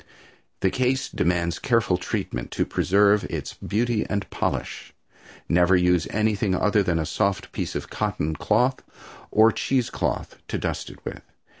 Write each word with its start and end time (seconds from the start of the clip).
The 0.61 0.71
case 0.71 1.09
demands 1.09 1.59
careful 1.59 1.97
treatment 1.97 2.49
to 2.53 2.65
preserve 2.65 3.23
its 3.25 3.53
beauty 3.53 4.03
and 4.09 4.27
polish, 4.31 4.95
Never 5.47 5.75
use 5.75 6.07
anything 6.09 6.55
other 6.55 6.81
than 6.81 6.97
a 6.97 7.05
soft 7.05 7.51
piece 7.51 7.75
of 7.75 7.91
cotton 7.91 8.35
cloth 8.35 8.81
or 9.29 9.51
cheese 9.51 9.91
cloth 9.91 10.37
to 10.47 10.57
dust 10.57 10.89
it 10.89 11.05
with. 11.05 11.21